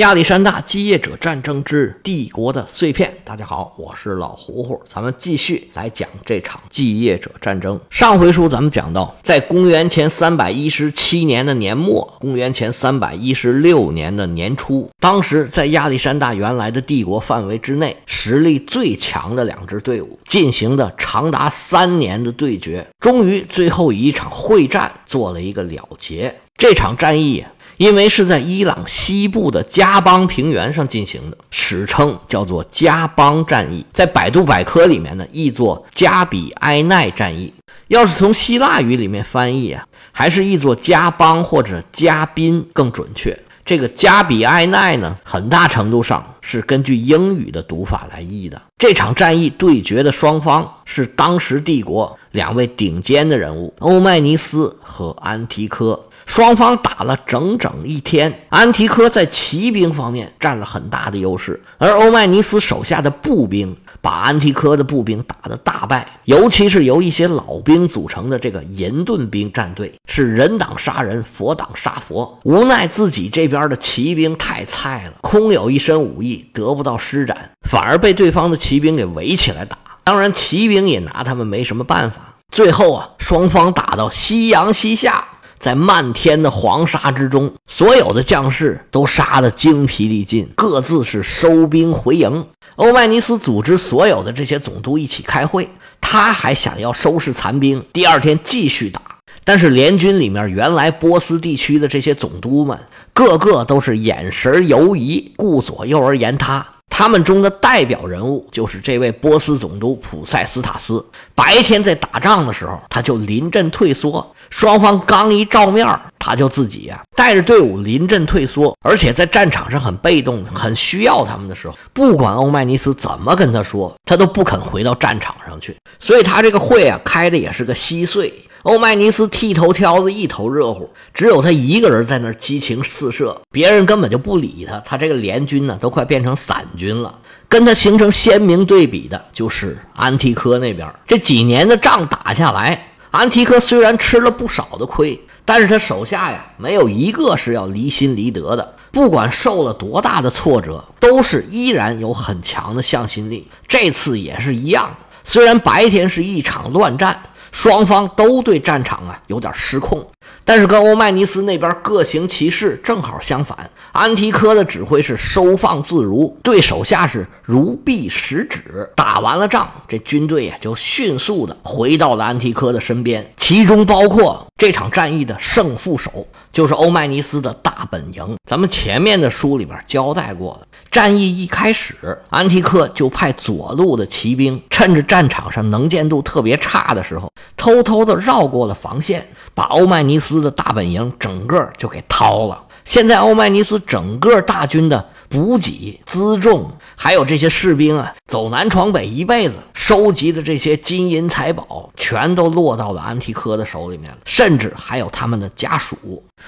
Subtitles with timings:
[0.00, 3.14] 亚历山大基业者战争之帝国的碎片。
[3.22, 7.78] 大家好，我是老胡胡，咱们继续来讲这场基业者战争。
[7.90, 26.34] 上回书咱们讲到，在公元前三百一十七年的年末，公元前三百一十六年的年初，当时在亚历山大原来的帝国范围之内，实力最强的两支队伍进行的长达三年的对决，终于最后以一场会战做了一个了结。
[26.56, 27.44] 这场战役。
[27.80, 37.50] 因为是在伊朗西部的加邦平原上进行的，史称叫做加邦战役，在百度百科里面呢译作加比埃奈战役。
[37.88, 39.82] 要是从希腊语里面翻译啊，
[40.12, 43.34] 还是译作加邦或者加宾更准确。
[43.64, 48.60] 这个加比埃奈呢，很大程度上是根据英语的读法来译的。
[48.76, 55.98] 这场战役对决的双方是当时帝国两位顶尖的人物欧迈尼斯和安提柯。
[56.30, 72.38] 双方打了整整一天，安提柯在骑兵方面占了很大的优势，而欧迈尼斯手下的步兵把安提柯的步兵打得大败，尤其是由一些老兵组成的这个银盾兵战队，是人挡杀人，佛挡杀佛。
[72.44, 79.76] 无奈自己这边的骑兵太菜了，空有一身武艺得不到施展，反而被对方的骑兵给围起来打。
[80.04, 82.36] 当然，骑兵也拿他们没什么办法。
[82.52, 85.24] 最后啊，双方打到夕阳西下。
[85.60, 92.46] 在漫天的黄沙之中，所有的将士都杀得精疲力尽，各自是收兵回营。
[92.76, 95.68] 欧迈尼斯组织所有的这些总督一起开会，
[96.00, 99.02] 他还想要收拾残兵，第二天继续打。
[99.44, 102.78] 但是联军里面原来波斯地区的这些总督们，
[103.12, 106.66] 个个都是眼神游移，顾左右而言他。
[106.90, 111.02] 他们中的代表人物就是这位波斯总督普塞斯塔斯。
[111.34, 115.86] 白天在打仗的时候，他就临阵退缩；双方刚一照面，
[116.18, 118.76] 他就自己呀带着队伍临阵退缩。
[118.82, 125.74] 而且在战场上很被动，很需要他们的时候，不管欧迈尼斯怎么跟他说，他都不肯回到战场上去。
[125.98, 128.34] 所以他这个会啊开的也是个稀碎。
[128.62, 134.78] 欧迈尼斯剃头挑子一头热乎，只有他一个人在那儿激情四射，别人根本就不理他。
[134.80, 137.18] 他这个联军呢，都快变成散军了。
[137.48, 140.86] 跟他形成鲜明对比的就是安提柯那边。
[141.06, 148.74] 这几年的仗打下来，安提柯虽然吃了不少的亏，但是他手下呀，没有一个是要离心离德的。
[148.92, 153.48] 不管受了多大的挫折，都是依然有很强的向心力。
[153.66, 154.94] 这次也是一样，
[155.24, 157.18] 虽然白天是一场乱战。
[157.52, 160.06] 双方都对战场啊有点失控，
[160.44, 163.70] 但是跟欧迈尼斯那边各行其事正好相反。
[163.92, 168.88] 安提柯的指挥是收放自如，对手下是如臂使指。
[168.94, 178.36] 打完了仗，这军队呀就迅速的回到了安提柯的身边，其中包括这场战役的胜负手，就是欧迈尼斯的大本营。
[178.48, 180.66] 咱们前面的书里边交代过了。
[180.90, 181.94] 战役一开始，
[182.30, 192.58] 安提柯就派左路的骑兵，趁着战场上能见度特别差的时候，偷偷的绕过了防线，把欧迈尼斯的大本营整个就给掏了。
[192.86, 195.10] 现在欧迈尼斯整个大军的。
[195.30, 205.96] 补给、辎重，还有这些士兵啊，走南闯北一辈子收集的这些金银财宝，全都落到了安提柯的手里面了，甚至还有他们的家属。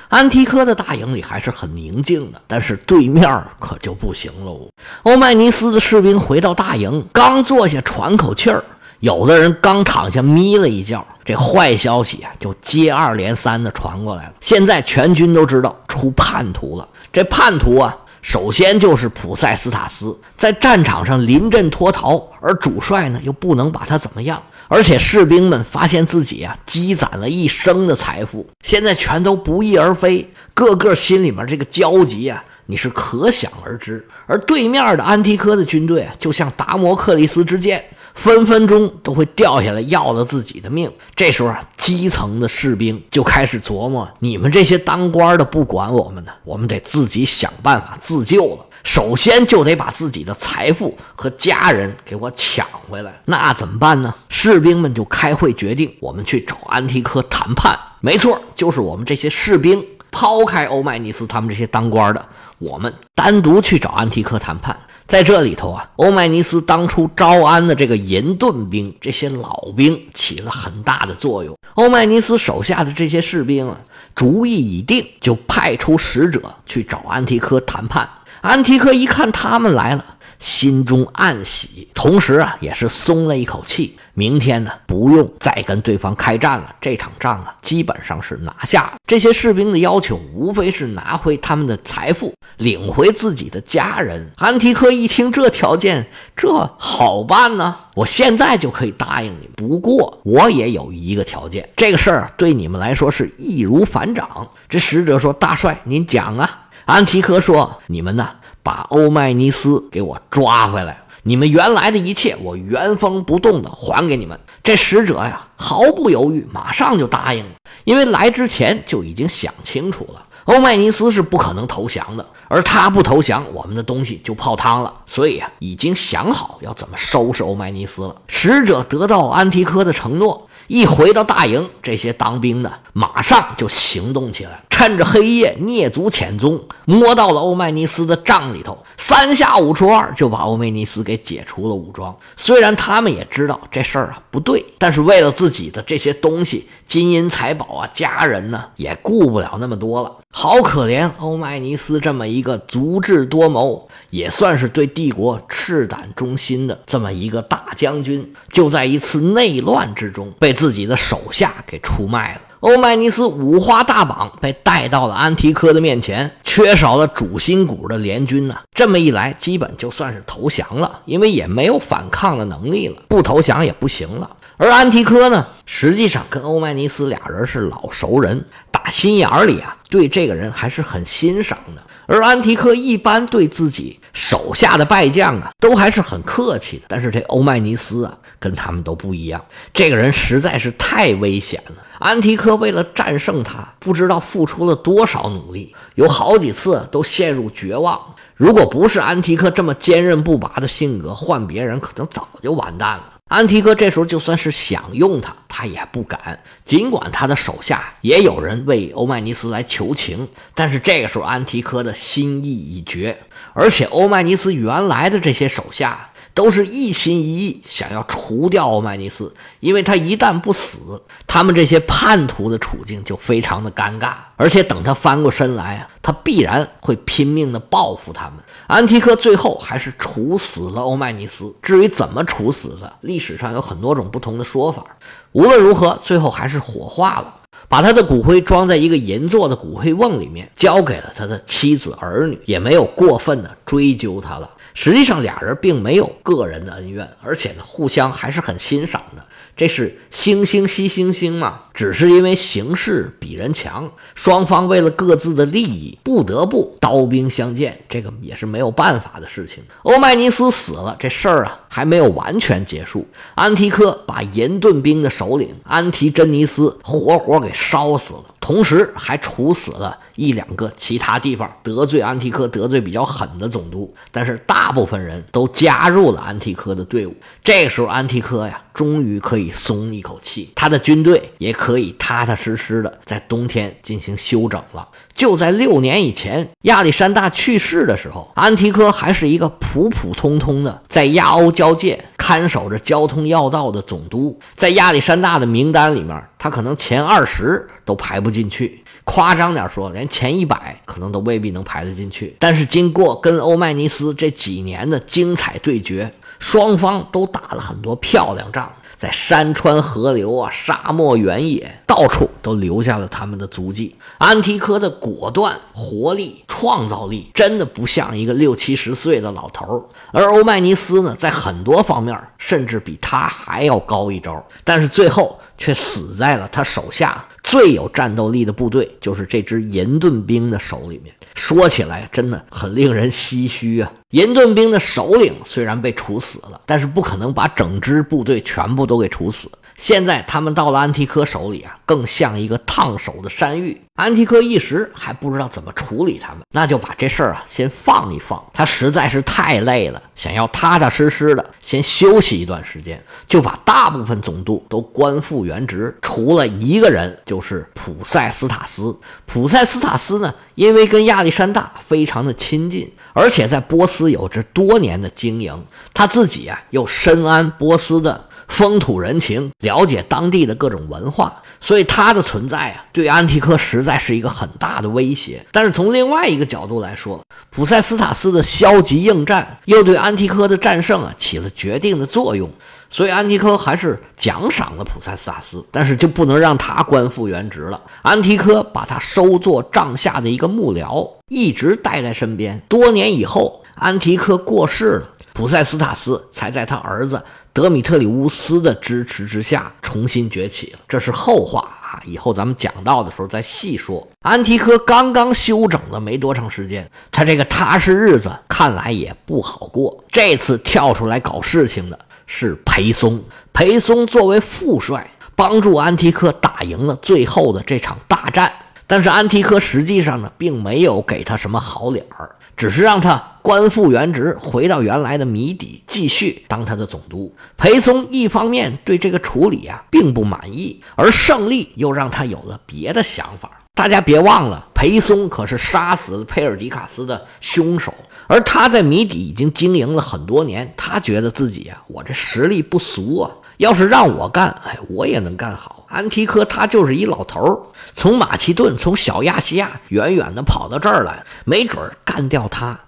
[0.08, 4.68] 安提柯的大营里还是很宁静的，但是对面可就不行喽。
[5.04, 8.64] 欧迈尼斯的士兵回到大营，刚坐下喘口气儿，
[9.02, 14.32] 有的人刚躺下眯了一觉，这坏消息啊就接二连三的传过来了。
[14.40, 17.96] 现在全军都知道出叛徒了，这叛徒啊。
[18.22, 34.06] 首先就是普塞斯塔斯在战场上临阵脱逃，而主帅呢又不能把他怎么样，而且士兵们发现自己啊积攒了一生的财富，现在全都不翼而飞，个个心里面这个焦急啊，你是可想而知。
[34.28, 37.84] 而对面的安提柯的军队啊，就像达摩克利斯之剑。
[38.14, 40.90] 分分钟都会掉下来，要了自己的命。
[41.14, 48.66] 这时候啊，基层的士兵就开始琢磨：你们这些当官的不管我们呢，我们得自己想办法自救了。
[48.84, 53.20] 首先就得把自己的财富和家人给我抢回来。
[53.26, 54.12] 那怎么办呢？
[54.28, 57.78] 士兵们就开会决定，我们去找安提柯谈判。
[58.00, 62.26] 没错，就是我们这些士兵，抛开欧迈尼斯他们这些当官的，
[62.58, 64.76] 我们单独去找安提柯谈判。
[65.12, 71.55] 在这里头啊，欧迈尼斯当初招安的这个银盾兵，这些老兵起了很大的作用。
[71.75, 73.79] 欧迈尼斯手下的这些士兵啊，
[74.14, 78.09] 主意已定，就派出使者去找安提柯谈判。
[78.41, 80.03] 安提柯一看他们来了，
[80.42, 83.96] 心中暗喜，同时啊，也是松了一口气。
[84.14, 88.96] 明天呢，不用再跟对方开战了，这场仗啊，基本上是拿下了。
[89.06, 94.30] 这些士兵的要求，无非是拿回他们的财富，领回自己的家人。
[94.36, 99.48] 安提柯一听这条件，这好办呢，我现在就可以答应你。
[99.56, 104.50] 不过，我也有一个条件，这个事儿对你们来说是易如反掌。
[104.68, 108.28] 这使者说：“大帅，您讲啊。”安提柯说：“你们呢，
[108.62, 114.37] 把欧迈尼斯给我抓回来。”你们原来的一切，我原封不动的还给你们。
[114.61, 117.50] 这使者呀，毫不犹豫，马上就答应了，
[117.85, 124.93] 因为来之前就已经想清楚了，欧迈尼斯是不可能投降的，而他不投降，我们的东西就泡汤了。
[125.06, 128.17] 所以呀，已经想好要怎么收拾欧迈尼斯了。
[128.26, 130.49] 使者得到安提柯的承诺。
[130.69, 142.16] 一回到大营，这些当兵的马上就行动起来，趁着黑夜蹑足潜踪，摸到了欧迈尼斯的帐里头，三下五除二就把欧迈尼斯给解除了武装。
[142.38, 150.10] 虽然他们也知道这事儿啊不对，但是为了自己的这些东西、金银财宝啊、家人呢，也顾不了那么多了。
[150.32, 153.88] 好可怜欧迈尼斯这么一个足智多谋。
[154.08, 162.40] 也算是对帝国赤胆忠心的这么一个大将军，就在一次内乱之中被自己的手下给出卖了。
[162.62, 174.31] 欧迈尼斯五花大绑被带到了安提柯的面前，缺少了主心骨的联军呢，这么一来，基本就算是投降了，因为也没有反抗的能力了，不投降也不行了。
[174.59, 181.82] 而安提柯呢，实际上跟欧迈尼斯俩人是老熟人，打心眼里啊，对这个人还是很欣赏的。
[182.06, 186.85] 而安提柯一般对自己手下的败将啊，都还是很客气的。
[186.87, 189.42] 但是这欧迈尼斯啊，跟他们都不一样。
[189.72, 191.76] 这个人实在是太危险了。
[192.00, 197.98] 安提柯为了战胜他，不知道付出了多少努力，有好几次都陷入绝望。
[198.34, 203.04] 如果不是安提柯这么坚韧不拔的性格，换别人可能早就完蛋了。
[203.28, 206.40] 安提柯这时候就算是想用他，他也不敢。
[206.64, 213.16] 尽管他的手下也有人为欧迈尼斯来求情，但是这个时候安提柯的心意已决，
[213.54, 216.08] 而且欧迈尼斯原来的这些手下。
[216.34, 224.14] 都是一心一意想要除掉欧迈尼斯，因为他一旦不死，他们这些叛徒的处境就非常的尴尬。
[224.37, 228.38] 而且等他翻过身来啊，他必然会拼命的报复他们。
[228.67, 231.55] 安提柯最后还是处死了欧迈尼斯。
[231.62, 234.85] 至于怎么处死的，历史上有很多种不同的说法。
[235.32, 237.35] 无论如何，最后还是火化了，
[237.69, 244.50] 把他的骨灰装在一个银做的骨灰瓮里面，交给了他的妻子儿女，也没有过分的追究他了。
[244.74, 249.24] 实际上，俩人并没有个人的恩怨，而且呢，互相还是很欣赏的。
[249.54, 251.64] 这是惺惺惜惺惺嘛？
[251.74, 259.62] 只是因为形势比人强，双方为了各自的利益，不得不刀兵相见，这个也是没有办法的事情。
[259.82, 263.06] 欧迈尼斯死了，这事儿啊还没有完全结束。
[263.34, 269.98] 安提柯把银盾兵的首领安提真尼斯活活给烧死了，同时还处死了。
[270.17, 277.14] 一两个其他地方得罪安提柯、得罪比较狠的总督，但是大部分人都加入了安提柯的队伍。
[277.43, 284.88] 这时候，安提柯呀，终于可以松一口气，他的军队也可以踏踏实实的在冬天进行休整了。
[285.14, 298.81] 就在六年以前，亚历山大去世的时候，安提柯还是一个普普通通的在亚欧交界看守着交通要道的总督，在亚历山大的名单里面，他可能前二十都排不进去。
[299.04, 302.37] 夸张点说，连前一百可能都未必能排得进去。
[302.38, 313.97] 但是经过跟欧迈尼斯这几年的精彩对决，双方都打了很多漂亮仗，在山川河流啊、沙漠原野，到处都留下了他们的足迹。
[314.18, 319.82] 安提柯的果断、活力、创造力，真的不像一个六七十岁的老头儿。
[320.12, 327.25] 而欧迈尼斯呢，在很多方面甚至比他还要高一招，但是最后却死在了他手下。
[327.45, 331.14] 最有战斗力的部队就是这支银盾兵的手里面。
[331.35, 333.92] 说起来真的很令人唏嘘啊！
[334.11, 339.49] 银盾兵的首领虽然被处死了，但是不可能把整支部队全部都给处死。
[339.76, 343.81] 现在他们到了安提柯手里啊，更像一个烫手的山芋。
[343.95, 348.43] 安提柯一时还不知道怎么处理他们，那就把这事儿啊先放一放。
[348.52, 358.99] 他实在是太累了，想要踏踏实实的先休息一段时间，就把大部分总督都官复原职，除了一个人，就是普塞斯塔斯。
[359.26, 368.29] 普塞斯塔斯呢，因为跟亚历山大非常的亲近，而且在波斯有着多年的经营，他自己啊又深谙波斯的。
[368.49, 375.44] 风土人情，了解当地的各种文化，所以他的存在啊，对安提柯实在是一个很大的威胁。
[375.52, 377.20] 但是从另外一个角度来说，
[377.50, 382.50] 普塞斯塔斯的消极应战又对安提柯的战胜啊起了决定的作用，
[382.90, 387.80] 所以安提柯还是奖赏了普塞斯塔斯，但是就不能让他官复原职了。
[388.02, 392.61] 安提柯把他收作帐下的一个幕僚，一直带在身边。
[392.68, 395.08] 多年以后，安提柯过世了。
[395.34, 397.22] 普塞斯塔斯才在他儿子
[397.52, 404.06] 德米特里乌斯的支持之下重新崛起了，这是后话啊，以后咱们讲到的时候再细说。
[404.23, 410.02] 安提柯刚刚休整了没多长时间，他这个踏实日子看来也不好过。
[410.11, 418.50] 这次跳出来搞事情的是裴松，裴松作为副帅，帮助安提柯打赢了最后的这场大战。
[418.87, 422.35] 但是安提柯实际上呢，并没有给他什么好脸儿。
[422.54, 427.34] 只是让他官复原职，回到原来的谜底，继续当他的总督。
[427.56, 433.50] 裴松一方面对这个处理啊并不满意，而胜利又让他有了别的想法。
[433.75, 437.92] 大家别忘了，裴松可是杀死了佩尔迪卡斯的凶手，
[438.26, 443.30] 而他在谜底已经经营了很多年，他觉得自己啊，我这实力不俗啊。
[443.58, 445.87] 要是让我干，哎，我也能干好。
[445.88, 447.61] 安提柯他就是一老头儿，
[447.94, 452.78] 从马其顿，从小亚细亚远远的跑到这儿来，没准干掉他，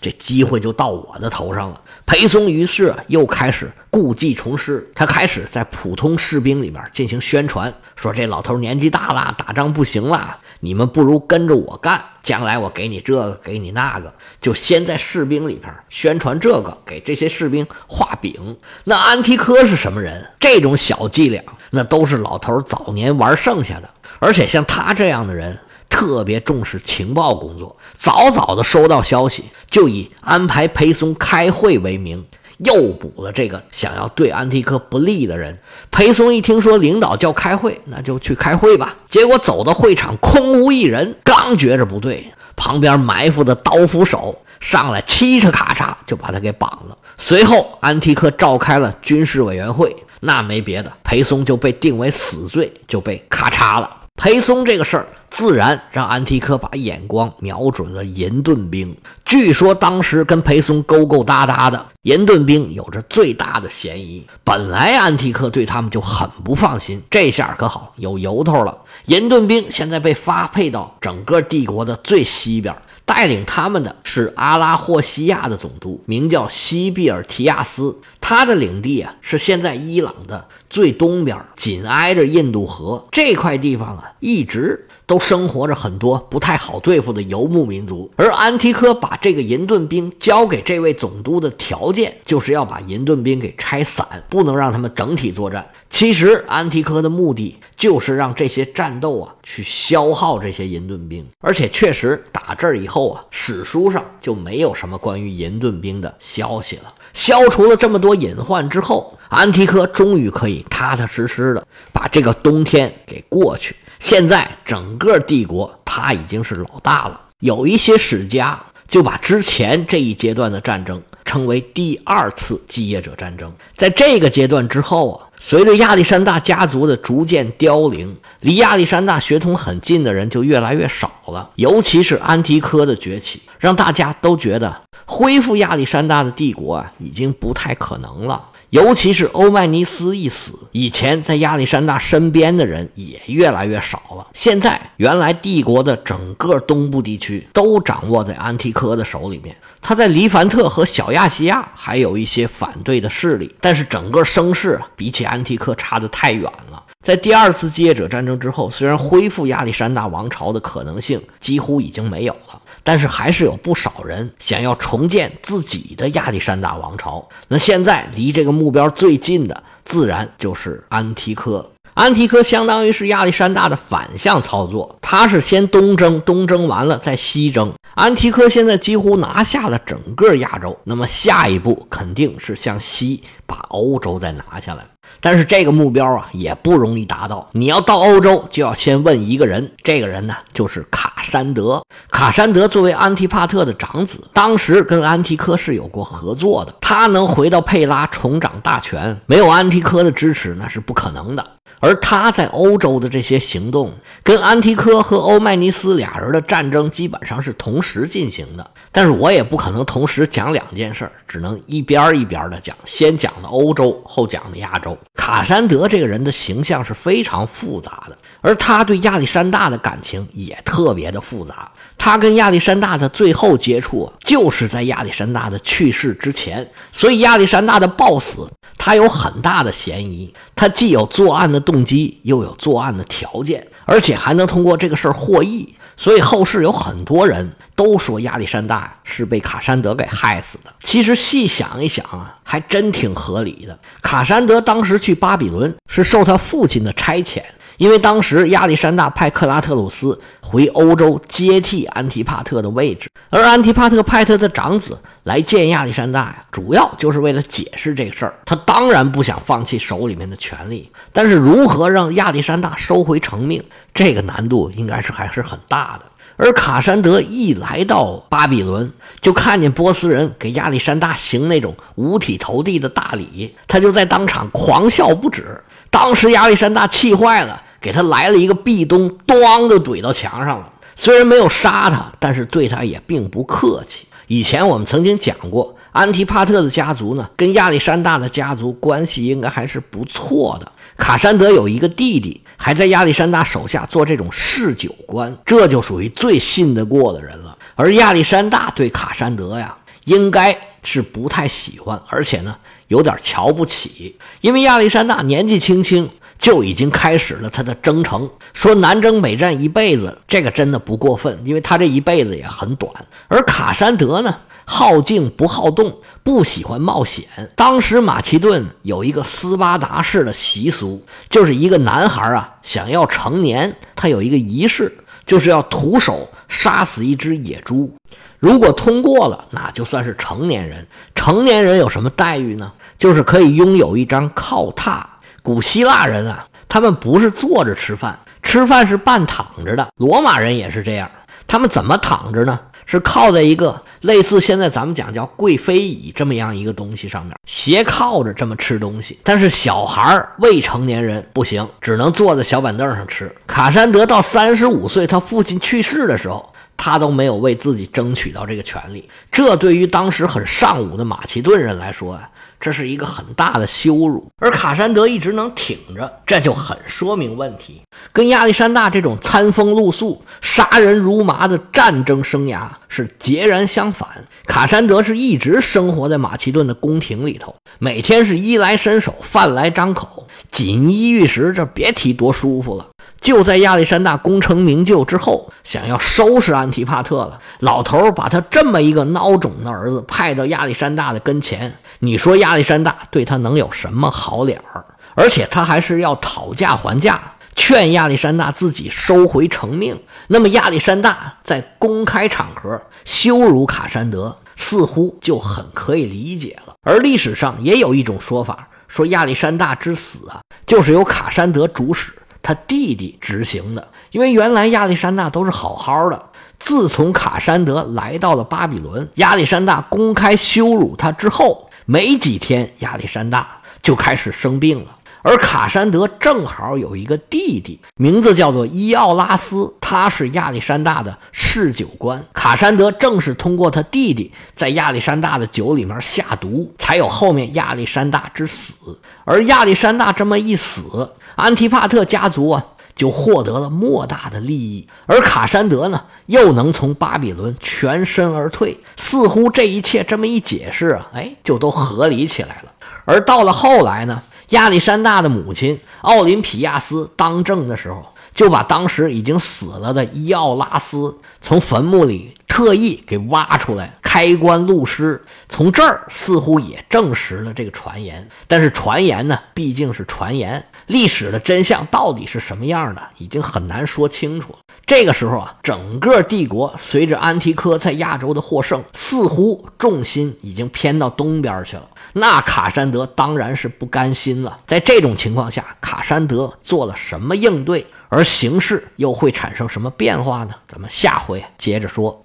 [0.00, 1.80] 这机会就到我的头上了。
[2.06, 18.56] 裴松于是又开始故技重施，他开始在普通士兵里面进行宣传，说这老头年纪大了，打仗不行了，你们不如跟着我干，将来我给你这个，给你那个，就先在士兵里边宣传这个，给这些士兵画饼。
[18.84, 20.26] 那安提柯是什么人？
[20.40, 23.88] 这种小伎俩，那都是老头早年玩剩下的。
[24.18, 25.58] 而且像他这样的人，
[25.90, 32.24] 特别重视情报工作，早早的收到消息，就以安排裴松开会为名，
[32.64, 35.58] 诱捕了这个想要对安提柯不利的人。
[35.90, 38.96] 裴松一听说领导叫开会，那就去开会吧。
[39.10, 41.16] 结果走到会场，空无一人。
[41.22, 46.96] 刚觉着不对，旁边埋伏的刀斧手上来，嘁哧咔嚓就把他给绑了。
[47.18, 49.94] 随后，安提柯召开了军事委员会。
[50.22, 53.96] 那没别的，裴松就被定为死罪，就被咔嚓了。
[54.16, 58.94] 裴松这个事儿，自然让安提柯把眼光瞄准了银盾兵。
[59.24, 64.26] 据说当时跟裴松勾勾搭搭的银盾兵有着最大的嫌疑。
[64.42, 68.76] 本来安提柯对他们就很不放心，这下可好，有由头了。
[69.06, 72.74] 银盾兵现在被发配到整个帝国的最西边。
[73.06, 77.98] 带领他们的是阿拉霍西亚的总督，名叫西比尔提亚斯。
[78.20, 84.86] 他的领地啊，是现在伊朗的最东边，紧挨着印度河这块地方啊，一直。
[85.10, 95.68] 都生活着很多不太好对付的游牧民族，而安提柯把这个银盾兵交给这位总督的条件，就是要把银盾兵给拆散，不能让他们整体作战。
[95.90, 106.94] 其实安提柯的目的就是让这些战斗啊去消耗这些银盾兵，而且确实打这儿以后啊，史书上就没有什么关于银盾兵的消息了。
[107.14, 113.74] 消除了这么多隐患之后，安提柯终于可以踏踏实实的把这个冬天给过去。
[114.00, 123.52] 现在整个帝国他已经是老大了，有一些史家就把之前这一阶段的战争称为第二次继业者战争。
[123.76, 131.50] 在这个阶段之后啊，随着亚历山大家族的逐渐凋零，离亚历山大血统很近的人就越来越少了。
[131.56, 138.42] 尤其是安提柯的崛起，让大家都觉得恢复亚历山大的帝国啊，已经不太可能了。
[138.70, 144.24] 尤其是欧迈尼斯一死，以前在亚历山大身边的人也越来越少了。
[144.32, 149.56] 现在，原来帝国的整个东部地区都掌握在安提柯的手里面。
[149.82, 156.80] 他在黎凡特和小亚细亚还有一些反对的势力，但是整个声势比起安提柯差得太远了。
[157.04, 162.60] 在第二次继业者战争之后，虽然恢复亚历山大王朝的可能性几乎已经没有了。
[162.82, 167.28] 但是还是有不少人想要重建自己的亚历山大王朝。
[167.48, 171.70] 那现在离这个目标最近的，自然就是安提柯。
[171.94, 177.72] 安提柯相当于是亚历山大的反向操作，他是先东征，东征完了再西征。
[177.94, 184.86] 安提柯现在几乎拿下了整个亚洲，那么下一步肯定是向西把欧洲再拿下来。
[185.20, 187.48] 但是这个目标啊也不容易达到。
[187.52, 191.82] 你要到欧洲，就要先问一个人，这个人呢就是卡山德。
[192.10, 196.74] 卡山德作为安提帕特的长子，当时跟安提柯是有过合作的。
[196.80, 201.46] 他能回到佩拉重掌大权，没有安提柯的支持那是不可能的。
[201.80, 208.70] 而他在欧洲的这些行动，跟安提柯和欧迈尼斯俩人的战争基本上是同时进行的。
[208.92, 214.96] 但是我也不可能同时讲两件事，只能一边一边的讲，先讲的欧洲，后讲的亚洲。
[215.14, 221.70] 卡山德这个人的形象是非常复杂的，而他对亚历山大的感情也特别的复杂。
[221.96, 228.46] 他跟亚历山大的最后接触，就是在亚历山大的去世之前，所以亚历山大的暴死。
[228.82, 235.74] 他有很大的嫌疑，他既有作案的动机，又有作案的条件，而且还能通过这个事儿获益。
[235.98, 240.72] 所以后世有很多人都说亚历山大是被卡山德给害死的。
[240.82, 243.78] 其实细想一想啊，还真挺合理的。
[244.00, 247.42] 卡山德当时去巴比伦是受他父亲的差遣。
[247.80, 258.34] 因为当时亚历山大派克拉特鲁斯回欧洲接替安提帕特的位置，而安提帕特派他的长子来见亚历山大呀，主要就是为了解释这个事儿。
[258.44, 266.04] 他当然不想放弃手里面的权利，但是如何让亚历山大收回成命，这个难度应该是还是很大的。
[266.36, 275.58] 而卡山德一来到巴比伦，就看见波斯人给亚历山大行那种五体投地的大礼，他就在当场狂笑不止。
[275.88, 277.62] 当时亚历山大气坏了。
[277.80, 280.72] 给他来了一个壁咚，咣就怼到墙上了。
[280.96, 284.06] 虽然没有杀他，但是对他也并不客气。
[284.26, 290.70] 以前我们曾经讲过，安提帕特的家族呢，跟亚历山大的家族关系应该还是不错的。
[290.98, 297.56] 卡山德有一个弟弟，还在亚历山大手下做这种侍酒官，这就属于最信得过的人了。
[297.74, 302.54] 而亚历山大对卡山德呀，应该是不太喜欢，而且呢，
[302.88, 306.10] 有点瞧不起，因为亚历山大年纪轻轻。
[306.40, 312.90] 就已经开始了他的征程，说南征北战一辈子，这个真的不过分，因为他这一辈子也很短。
[313.28, 317.26] 而卡山德呢，好静不好动，不喜欢冒险。
[317.54, 327.92] 当时马其顿有一个斯巴达式的习俗，就是一个男孩啊想要成年，他有一个仪式，就是要徒手杀死一只野猪。
[328.38, 330.86] 如果通过了，那就算是成年人。
[331.14, 332.72] 成年人有什么待遇呢？
[332.96, 335.02] 就是可以拥有一张靠榻。
[335.42, 339.88] 古希腊人啊，他们不是坐着吃饭，吃饭是半躺着的。
[339.96, 341.10] 罗马人也是这样，
[341.46, 342.58] 他们怎么躺着呢？
[342.86, 349.16] 是靠在一个类似现在咱们讲叫贵妃椅这么样一个东西上面，斜靠着这么吃东西。
[349.22, 353.32] 但是小孩儿未成年人不行，只能坐在小板凳上吃。
[353.46, 359.08] 卡山德到三十五岁，他父亲去世的时候，他都没有为自己争取到这个权利。
[359.30, 362.28] 这对于当时很尚武的马其顿人来说啊。
[362.60, 367.80] 这是一个很大的羞辱，而卡山德一直能挺着，这就很说明问题。
[368.12, 374.08] 跟亚历山大这种餐风露宿、杀人如麻的战争生涯是截然相反。
[374.44, 382.86] 卡山德是一直生活在马其顿的宫廷里头，每天是衣来伸手、饭来张口、锦衣玉食，这别提多舒服了。
[383.20, 387.38] 就在亚历山大功成名就之后，想要收拾安提帕特了。
[387.58, 394.84] 老头把他这么一个孬种的儿子派到亚历山大的跟前，你说亚历山大对他能有什么好脸儿？
[395.14, 397.20] 而且他还是要讨价还价，
[397.54, 400.00] 劝亚历山大自己收回成命。
[400.28, 406.74] 那么亚历山大在公开场合羞辱卡山德，似乎就很可以理解了。
[406.82, 412.12] 而历史上也有一种说法，说亚历山大之死啊，就是由卡山德主使。
[412.42, 416.26] 他弟弟执行的，因为原来亚历山大都是好好的。
[416.58, 424.96] 自从卡山德来到了巴比伦，亚历山大公开羞辱他之后，没几天，亚历山大就开始生病了。
[425.22, 432.24] 而卡山德正好有一个弟弟，名字叫做伊奥拉斯，他是亚历山大的侍酒官。
[432.32, 438.98] 卡山德正是通过他弟弟在亚历山大的酒里面下毒，才有后面亚历山大之死。
[439.26, 448.78] 而亚历山大这么一死，安提帕特家族啊就获得了莫大的利益，而卡山德呢又能从巴比伦全身而退。
[448.96, 452.72] 似乎这一切这么一解释啊，哎，就都合理起来了。
[453.04, 454.22] 而到了后来呢？
[454.50, 465.22] 亚历山大的母亲奥林匹亚斯当政的时候，就把当时已经死了的伊奥拉斯从坟墓里特意给挖出来，开棺录尸。
[465.48, 468.28] 从这儿似乎也证实了这个传言。
[468.48, 474.56] 但是传言呢，毕竟是传言，历史的真相到底是什么样的，已经很难说清楚。
[474.84, 481.88] 这个时候啊，整个帝国随着安提柯在亚洲的获胜，似乎重心已经偏到东边去了。
[482.14, 484.58] 那卡山德当然是不甘心了。
[484.66, 487.86] 在这种情况下，卡山德做了什么应对？
[488.08, 490.54] 而形势又会产生什么变化呢？
[490.66, 492.18] 咱们下回接着说。